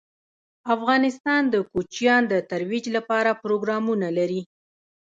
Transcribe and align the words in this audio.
افغانستان 0.75 1.41
د 1.53 1.55
کوچیان 1.71 2.21
د 2.31 2.33
ترویج 2.51 2.85
لپاره 2.97 3.39
پروګرامونه 3.43 4.07
لري. 4.17 4.41